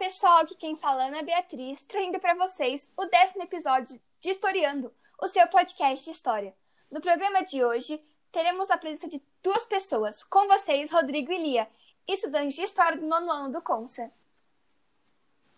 pessoal, 0.00 0.38
aqui 0.38 0.54
quem 0.54 0.78
fala 0.78 1.04
é 1.04 1.08
Ana 1.08 1.22
Beatriz, 1.22 1.84
traindo 1.84 2.18
para 2.18 2.34
vocês 2.34 2.90
o 2.96 3.04
décimo 3.04 3.42
episódio 3.42 4.00
de 4.18 4.30
Historiando, 4.30 4.90
o 5.20 5.28
seu 5.28 5.46
podcast 5.48 6.06
de 6.06 6.16
história. 6.16 6.54
No 6.90 7.02
programa 7.02 7.44
de 7.44 7.62
hoje, 7.62 8.02
teremos 8.32 8.70
a 8.70 8.78
presença 8.78 9.06
de 9.06 9.22
duas 9.42 9.66
pessoas, 9.66 10.24
com 10.24 10.48
vocês, 10.48 10.90
Rodrigo 10.90 11.30
e 11.30 11.36
Lia, 11.36 11.68
estudantes 12.08 12.54
de 12.56 12.62
História 12.62 12.96
do 12.96 13.06
nono 13.06 13.30
ano 13.30 13.52
do 13.52 13.60
Consa. 13.60 14.10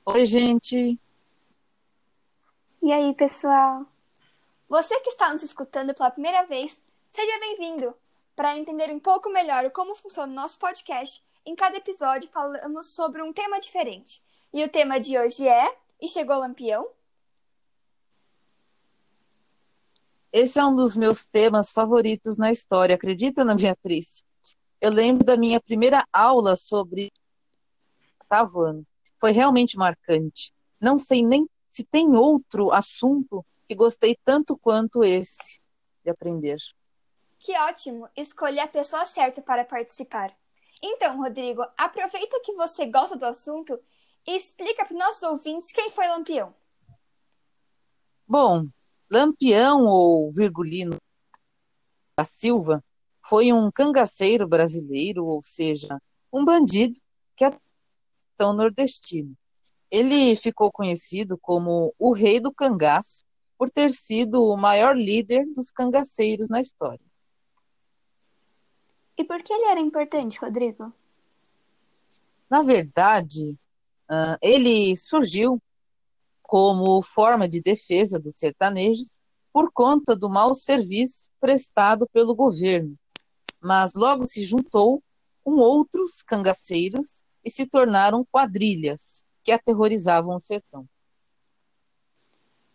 Oi, 0.06 0.26
gente! 0.26 0.98
E 2.82 2.92
aí, 2.92 3.14
pessoal? 3.14 3.86
Você 4.68 4.98
que 5.02 5.10
está 5.10 5.32
nos 5.32 5.44
escutando 5.44 5.94
pela 5.94 6.10
primeira 6.10 6.44
vez, 6.46 6.82
seja 7.12 7.38
bem-vindo! 7.38 7.94
Para 8.34 8.58
entender 8.58 8.90
um 8.90 8.98
pouco 8.98 9.30
melhor 9.30 9.70
como 9.70 9.94
funciona 9.94 10.32
o 10.32 10.34
nosso 10.34 10.58
podcast, 10.58 11.24
em 11.44 11.54
cada 11.54 11.76
episódio 11.76 12.28
falamos 12.30 12.94
sobre 12.94 13.22
um 13.22 13.32
tema 13.32 13.60
diferente. 13.60 14.22
E 14.52 14.62
o 14.64 14.68
tema 14.68 15.00
de 15.00 15.18
hoje 15.18 15.46
é 15.46 15.76
E 16.00 16.08
chegou 16.08 16.36
o 16.36 16.40
Lampião? 16.40 16.88
Esse 20.32 20.58
é 20.58 20.64
um 20.64 20.74
dos 20.74 20.96
meus 20.96 21.26
temas 21.26 21.72
favoritos 21.72 22.36
na 22.38 22.50
história, 22.50 22.94
acredita, 22.94 23.42
Ana 23.42 23.54
Beatriz? 23.54 24.24
Eu 24.80 24.90
lembro 24.90 25.24
da 25.24 25.36
minha 25.36 25.60
primeira 25.60 26.04
aula 26.12 26.56
sobre 26.56 27.12
oitavo 28.20 28.62
ano. 28.62 28.86
Foi 29.20 29.30
realmente 29.30 29.76
marcante. 29.76 30.52
Não 30.80 30.98
sei 30.98 31.22
nem 31.22 31.48
se 31.70 31.84
tem 31.84 32.16
outro 32.16 32.72
assunto 32.72 33.44
que 33.68 33.74
gostei 33.74 34.16
tanto 34.24 34.56
quanto 34.56 35.04
esse 35.04 35.60
de 36.02 36.10
aprender. 36.10 36.56
Que 37.38 37.56
ótimo! 37.58 38.08
Escolhi 38.16 38.58
a 38.58 38.66
pessoa 38.66 39.04
certa 39.04 39.40
para 39.42 39.64
participar. 39.64 40.34
Então, 40.82 41.16
Rodrigo, 41.16 41.64
aproveita 41.76 42.40
que 42.44 42.52
você 42.54 42.86
gosta 42.86 43.16
do 43.16 43.24
assunto 43.24 43.78
e 44.26 44.34
explica 44.34 44.84
para 44.84 44.94
os 44.94 44.98
nossos 44.98 45.22
ouvintes 45.22 45.70
quem 45.70 45.90
foi 45.92 46.08
Lampião. 46.08 46.52
Bom, 48.26 48.66
Lampião 49.10 49.84
ou 49.84 50.32
Virgulino 50.32 50.96
da 52.18 52.24
Silva 52.24 52.82
foi 53.24 53.52
um 53.52 53.70
cangaceiro 53.70 54.48
brasileiro, 54.48 55.24
ou 55.24 55.40
seja, 55.44 56.00
um 56.32 56.44
bandido 56.44 56.98
que 57.36 57.44
é 57.44 57.56
tão 58.36 58.52
nordestino. 58.52 59.36
Ele 59.90 60.34
ficou 60.34 60.72
conhecido 60.72 61.38
como 61.38 61.94
o 61.98 62.12
rei 62.12 62.40
do 62.40 62.52
cangaço 62.52 63.24
por 63.56 63.70
ter 63.70 63.90
sido 63.90 64.42
o 64.42 64.56
maior 64.56 64.96
líder 64.96 65.46
dos 65.54 65.70
cangaceiros 65.70 66.48
na 66.48 66.60
história. 66.60 67.11
E 69.16 69.24
por 69.24 69.42
que 69.42 69.52
ele 69.52 69.66
era 69.66 69.80
importante, 69.80 70.38
Rodrigo? 70.38 70.92
Na 72.48 72.62
verdade, 72.62 73.56
uh, 74.10 74.36
ele 74.40 74.96
surgiu 74.96 75.60
como 76.42 77.02
forma 77.02 77.48
de 77.48 77.62
defesa 77.62 78.18
dos 78.18 78.36
sertanejos 78.36 79.18
por 79.52 79.70
conta 79.72 80.16
do 80.16 80.28
mau 80.28 80.54
serviço 80.54 81.30
prestado 81.40 82.06
pelo 82.12 82.34
governo, 82.34 82.94
mas 83.60 83.94
logo 83.94 84.26
se 84.26 84.44
juntou 84.44 85.02
com 85.44 85.56
outros 85.56 86.22
cangaceiros 86.22 87.22
e 87.44 87.50
se 87.50 87.66
tornaram 87.66 88.26
quadrilhas 88.30 89.24
que 89.42 89.50
aterrorizavam 89.50 90.36
o 90.36 90.40
sertão. 90.40 90.88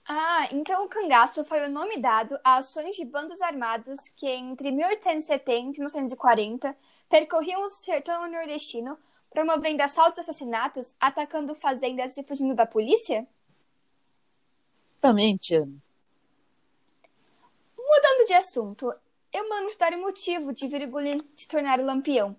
Ah, 0.09 0.47
então 0.53 0.85
o 0.85 0.87
cangaço 0.87 1.43
foi 1.43 1.65
o 1.65 1.69
nome 1.69 1.97
dado 1.97 2.39
a 2.41 2.55
ações 2.55 2.95
de 2.95 3.03
bandos 3.03 3.41
armados 3.41 3.99
que, 4.15 4.25
entre 4.25 4.71
1870 4.71 5.51
e 5.51 5.79
1940, 5.79 6.77
percorriam 7.09 7.61
o 7.61 7.69
sertão 7.69 8.25
nordestino, 8.31 8.97
promovendo 9.29 9.83
assaltos 9.83 10.19
e 10.19 10.21
assassinatos, 10.21 10.95
atacando 10.97 11.53
fazendas 11.53 12.15
e 12.15 12.23
fugindo 12.23 12.55
da 12.55 12.65
polícia? 12.65 13.27
Exatamente, 14.93 15.55
Ana. 15.55 15.75
Mudando 17.77 18.25
de 18.25 18.33
assunto, 18.33 18.93
eu 19.33 19.49
mando 19.49 19.69
te 19.69 19.77
dar 19.77 19.93
o 19.93 19.99
motivo 19.99 20.53
de 20.53 20.67
Virgulino 20.69 21.21
se 21.35 21.49
tornar 21.49 21.81
o 21.81 21.85
lampião. 21.85 22.33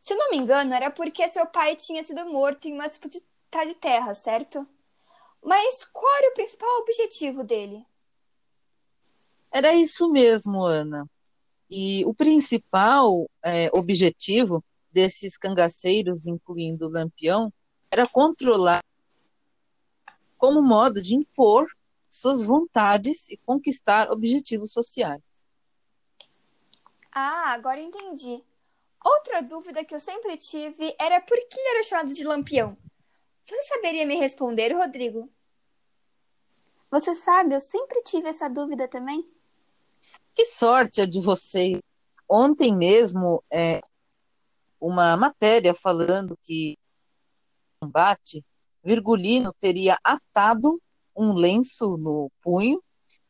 Se 0.00 0.12
eu 0.12 0.18
não 0.18 0.30
me 0.30 0.38
engano, 0.38 0.74
era 0.74 0.90
porque 0.90 1.26
seu 1.28 1.46
pai 1.46 1.76
tinha 1.76 2.02
sido 2.02 2.26
morto 2.26 2.66
em 2.66 2.74
uma 2.74 2.88
disputa 2.88 3.20
de 3.64 3.74
terra, 3.76 4.12
certo? 4.12 4.66
Mas 5.42 5.84
qual 5.84 6.16
era 6.18 6.30
o 6.30 6.34
principal 6.34 6.68
objetivo 6.80 7.44
dele? 7.44 7.86
Era 9.50 9.72
isso 9.74 10.10
mesmo, 10.10 10.64
Ana. 10.64 11.08
E 11.70 12.04
o 12.04 12.14
principal 12.14 13.28
é, 13.44 13.68
objetivo 13.72 14.62
desses 14.90 15.36
cangaceiros, 15.36 16.26
incluindo 16.26 16.86
o 16.86 16.90
Lampião, 16.90 17.52
era 17.90 18.06
controlar 18.06 18.82
como 20.38 20.62
modo 20.62 21.00
de 21.00 21.14
impor 21.14 21.66
suas 22.08 22.44
vontades 22.44 23.28
e 23.28 23.36
conquistar 23.38 24.10
objetivos 24.10 24.72
sociais. 24.72 25.46
Ah, 27.12 27.52
agora 27.52 27.80
entendi. 27.80 28.42
Outra 29.04 29.42
dúvida 29.42 29.84
que 29.84 29.94
eu 29.94 30.00
sempre 30.00 30.36
tive 30.36 30.94
era 30.98 31.20
por 31.20 31.36
que 31.48 31.58
ele 31.58 31.68
era 31.76 31.82
chamado 31.82 32.12
de 32.12 32.24
Lampião. 32.24 32.76
Você 33.46 33.62
saberia 33.62 34.04
me 34.04 34.16
responder, 34.16 34.72
Rodrigo? 34.72 35.30
Você 36.90 37.14
sabe, 37.14 37.54
eu 37.54 37.60
sempre 37.60 38.02
tive 38.02 38.28
essa 38.28 38.48
dúvida 38.48 38.88
também. 38.88 39.24
Que 40.34 40.44
sorte 40.44 41.00
a 41.00 41.06
de 41.06 41.20
você. 41.20 41.80
Ontem 42.28 42.74
mesmo, 42.74 43.42
é, 43.52 43.80
uma 44.80 45.16
matéria 45.16 45.72
falando 45.74 46.36
que 46.42 46.76
combate, 47.80 48.44
Virgulino 48.82 49.52
teria 49.52 49.96
atado 50.02 50.80
um 51.16 51.32
lenço 51.32 51.96
no 51.96 52.30
punho 52.42 52.82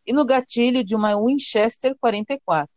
e 0.07 0.13
no 0.13 0.25
gatilho 0.25 0.83
de 0.83 0.95
uma 0.95 1.15
Winchester 1.15 1.95
44. 2.01 2.71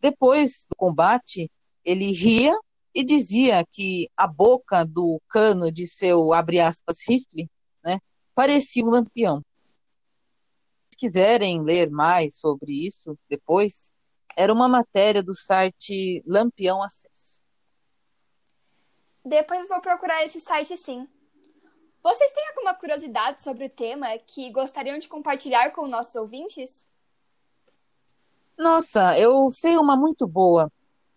Depois 0.00 0.66
do 0.68 0.76
combate, 0.76 1.50
ele 1.84 2.10
ria 2.12 2.58
e 2.94 3.04
dizia 3.04 3.64
que 3.70 4.08
a 4.16 4.26
boca 4.26 4.84
do 4.84 5.20
cano 5.28 5.70
de 5.70 5.86
seu, 5.86 6.32
abre 6.32 6.60
aspas, 6.60 6.98
rifle, 7.06 7.48
né, 7.84 7.98
parecia 8.34 8.84
um 8.84 8.90
lampião 8.90 9.42
quiserem 11.00 11.62
ler 11.62 11.90
mais 11.90 12.36
sobre 12.38 12.86
isso 12.86 13.18
depois, 13.26 13.90
era 14.36 14.52
uma 14.52 14.68
matéria 14.68 15.22
do 15.22 15.34
site 15.34 16.22
Lampião 16.26 16.82
Acesso. 16.82 17.42
Depois 19.24 19.66
vou 19.66 19.80
procurar 19.80 20.24
esse 20.26 20.40
site 20.40 20.76
sim. 20.76 21.08
Vocês 22.02 22.32
têm 22.32 22.48
alguma 22.48 22.74
curiosidade 22.74 23.42
sobre 23.42 23.64
o 23.64 23.70
tema 23.70 24.06
que 24.18 24.50
gostariam 24.52 24.98
de 24.98 25.08
compartilhar 25.08 25.70
com 25.70 25.86
nossos 25.86 26.14
ouvintes? 26.16 26.86
Nossa, 28.58 29.18
eu 29.18 29.50
sei 29.50 29.78
uma 29.78 29.96
muito 29.96 30.26
boa. 30.26 30.70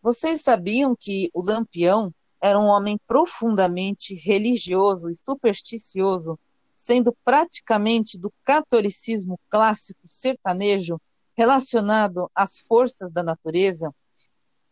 Vocês 0.03 0.41
sabiam 0.41 0.93
que 0.99 1.29
o 1.33 1.41
Lampião 1.41 2.13
era 2.41 2.59
um 2.59 2.65
homem 2.65 2.99
profundamente 3.07 4.13
religioso 4.13 5.09
e 5.09 5.15
supersticioso 5.15 6.37
sendo 6.75 7.15
praticamente 7.23 8.17
do 8.17 8.29
catolicismo 8.43 9.39
clássico 9.49 10.01
sertanejo 10.05 10.99
relacionado 11.37 12.29
às 12.35 12.59
forças 12.59 13.09
da 13.13 13.23
natureza, 13.23 13.95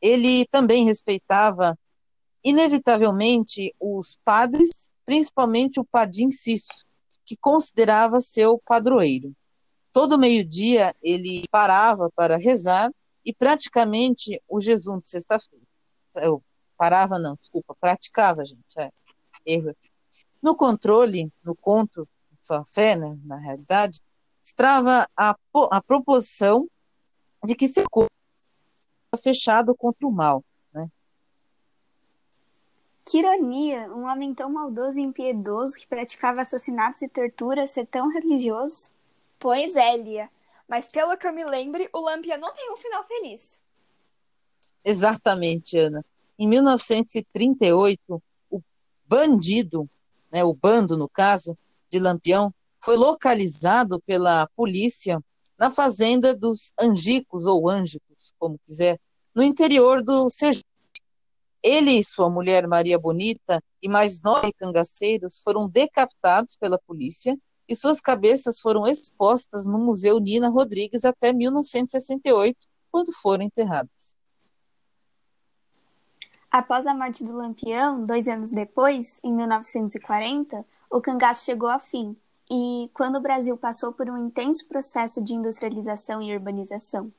ele 0.02 0.46
também 0.48 0.84
respeitava 0.84 1.80
inevitavelmente 2.44 3.74
os 3.80 4.18
padres, 4.26 4.90
principalmente 5.06 5.80
o 5.80 5.86
padim 5.86 6.30
Cisso, 6.30 6.84
que 7.24 7.38
considerava 7.38 8.20
seu 8.20 8.62
padroeiro. 8.66 9.34
Todo 9.94 10.20
meio-dia 10.20 10.94
ele 11.02 11.46
parava 11.50 12.12
para 12.14 12.36
rezar 12.36 12.92
e 13.26 13.34
praticamente 13.34 14.42
o 14.48 14.60
jejum 14.60 14.98
de 14.98 15.08
sexta-feira. 15.08 15.66
Eu 16.16 16.44
parava 16.78 17.20
não, 17.20 17.36
desculpa, 17.36 17.76
praticava, 17.80 18.44
gente, 18.44 18.80
é, 18.80 18.92
erro. 19.46 19.76
No 20.42 20.56
controle, 20.56 21.32
no 21.44 21.56
conto, 21.56 22.08
sua 22.40 22.66
fé, 22.66 22.96
né, 22.96 23.18
na 23.24 23.38
realidade, 23.38 24.02
estrava 24.44 25.08
a, 25.16 25.36
a 25.72 25.82
proposição 25.82 26.68
de 27.46 27.56
que 27.56 27.68
seu 27.68 27.88
corpo 27.90 28.12
fechado 29.22 29.76
contra 29.76 30.08
o 30.08 30.12
mal. 30.12 30.44
Né? 30.74 30.90
Que 33.06 33.20
ironia! 33.20 33.92
Um 33.94 34.06
homem 34.06 34.34
tão 34.34 34.52
maldoso 34.52 35.00
e 35.00 35.04
impiedoso 35.04 35.78
que 35.78 35.88
praticava 35.88 36.42
assassinatos 36.42 37.02
e 37.02 37.08
torturas 37.10 37.72
ser 37.72 37.86
tão 37.86 38.10
religioso? 38.10 38.92
Pois 39.38 39.76
é, 39.76 39.98
Lia. 39.98 40.30
Mas 40.72 40.90
pelo 40.90 41.18
que 41.18 41.28
eu 41.28 41.34
me 41.34 41.44
lembre, 41.44 41.90
o 41.94 42.00
Lampião 42.00 42.40
não 42.40 42.54
tem 42.54 42.72
um 42.72 42.78
final 42.78 43.06
feliz. 43.06 43.62
Exatamente, 44.86 45.78
Ana. 45.78 46.04
Em 46.40 46.48
1938, 46.48 48.24
o 48.50 48.62
bandido 49.06 49.90
né, 50.32 50.44
o 50.44 50.54
bando, 50.54 50.96
no 50.96 51.10
caso, 51.10 51.58
de 51.90 52.00
Lampião, 52.00 52.54
foi 52.80 52.96
localizado 52.96 54.02
pela 54.06 54.48
polícia 54.56 55.22
na 55.58 55.70
fazenda 55.70 56.34
dos 56.34 56.72
Angicos, 56.80 57.46
ou 57.46 57.70
Ângicos, 57.70 58.34
como 58.40 58.58
quiser, 58.66 58.98
no 59.36 59.44
interior 59.44 60.02
do 60.02 60.30
Sergipe. 60.30 60.66
Ele 61.62 62.00
e 62.00 62.04
sua 62.04 62.30
mulher 62.30 62.66
Maria 62.66 62.98
Bonita 62.98 63.62
e 63.82 63.90
mais 63.90 64.22
nove 64.22 64.54
cangaceiros 64.54 65.42
foram 65.44 65.68
decapitados 65.68 66.56
pela 66.56 66.80
polícia 66.80 67.38
e 67.68 67.76
suas 67.76 68.02
cabeças 68.02 68.60
foram 68.60 68.86
expostas 68.86 69.66
no 69.66 69.78
Museu 69.78 70.20
Nina 70.20 70.50
Rodrigues 70.50 71.06
até 71.06 71.32
1968, 71.32 72.58
quando 72.92 73.14
foram 73.14 73.44
enterradas. 73.44 74.16
Após 76.52 76.86
a 76.86 76.94
morte 76.94 77.24
do 77.24 77.36
Lampião, 77.36 78.06
dois 78.06 78.28
anos 78.28 78.52
depois, 78.52 79.22
em 79.24 79.34
1940, 79.34 80.66
o 80.90 81.00
cangaço 81.00 81.46
chegou 81.46 81.70
ao 81.70 81.80
fim, 81.80 82.16
e 82.50 82.92
quando 82.94 83.16
o 83.16 83.22
Brasil 83.22 83.56
passou 83.58 83.94
por 83.94 84.10
um 84.10 84.26
intenso 84.26 84.68
processo 84.68 85.24
de 85.24 85.34
industrialização 85.34 86.22
e 86.22 86.36
urbanização. 86.36 87.10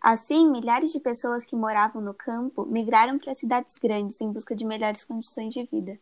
Assim, 0.00 0.50
milhares 0.50 0.90
de 0.90 0.98
pessoas 0.98 1.44
que 1.44 1.54
moravam 1.54 2.00
no 2.00 2.14
campo 2.14 2.64
migraram 2.64 3.18
para 3.18 3.34
cidades 3.34 3.76
grandes 3.76 4.20
em 4.20 4.32
busca 4.32 4.56
de 4.56 4.64
melhores 4.64 5.04
condições 5.04 5.52
de 5.52 5.62
vida. 5.64 5.98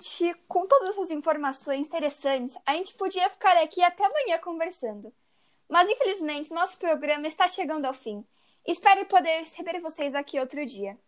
Gente, 0.00 0.34
com 0.48 0.66
todas 0.66 0.90
essas 0.90 1.10
informações 1.10 1.86
interessantes, 1.86 2.56
a 2.64 2.72
gente 2.72 2.94
podia 2.94 3.28
ficar 3.28 3.56
aqui 3.58 3.82
até 3.82 4.06
amanhã 4.06 4.38
conversando. 4.38 5.12
Mas 5.68 5.88
infelizmente, 5.88 6.54
nosso 6.54 6.78
programa 6.78 7.26
está 7.26 7.46
chegando 7.46 7.84
ao 7.84 7.92
fim. 7.92 8.24
Espero 8.66 9.04
poder 9.04 9.40
receber 9.40 9.78
vocês 9.80 10.14
aqui 10.14 10.40
outro 10.40 10.64
dia. 10.64 10.98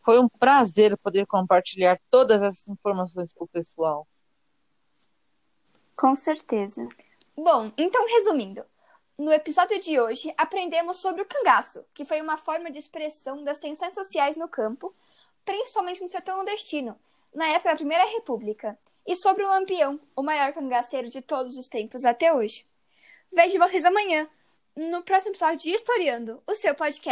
Foi 0.00 0.18
um 0.18 0.28
prazer 0.28 0.96
poder 0.98 1.24
compartilhar 1.26 2.00
todas 2.10 2.42
essas 2.42 2.66
informações 2.68 3.32
com 3.32 3.44
o 3.44 3.48
pessoal. 3.48 4.06
Com 5.96 6.14
certeza. 6.16 6.88
Bom, 7.36 7.72
então 7.78 8.06
resumindo, 8.08 8.64
no 9.16 9.32
episódio 9.32 9.80
de 9.80 10.00
hoje 10.00 10.34
aprendemos 10.36 10.96
sobre 10.96 11.22
o 11.22 11.26
cangaço, 11.26 11.84
que 11.94 12.04
foi 12.04 12.20
uma 12.20 12.36
forma 12.36 12.70
de 12.72 12.78
expressão 12.78 13.44
das 13.44 13.60
tensões 13.60 13.94
sociais 13.94 14.36
no 14.36 14.48
campo, 14.48 14.94
principalmente 15.44 16.02
no 16.02 16.08
setor 16.08 16.36
nordestino, 16.36 16.98
na 17.34 17.48
época 17.48 17.70
da 17.70 17.76
Primeira 17.76 18.04
República, 18.04 18.78
e 19.06 19.16
sobre 19.16 19.44
o 19.44 19.48
Lampião, 19.48 20.00
o 20.14 20.22
maior 20.22 20.52
cangaceiro 20.52 21.08
de 21.08 21.22
todos 21.22 21.56
os 21.56 21.66
tempos 21.66 22.04
até 22.04 22.32
hoje. 22.32 22.66
Vejo 23.32 23.58
vocês 23.58 23.84
amanhã, 23.84 24.28
no 24.76 25.02
próximo 25.02 25.32
episódio 25.32 25.58
de 25.58 25.70
Historiando, 25.70 26.42
o 26.46 26.54
seu 26.54 26.74
podcast. 26.74 27.06